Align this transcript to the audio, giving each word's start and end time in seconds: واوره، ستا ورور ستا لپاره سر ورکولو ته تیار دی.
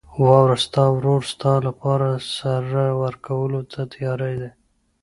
واوره، 0.25 0.57
ستا 0.65 0.83
ورور 0.95 1.21
ستا 1.33 1.53
لپاره 1.67 2.07
سر 2.35 2.63
ورکولو 3.01 3.61
ته 3.71 3.79
تیار 3.93 4.21
دی. 4.39 4.49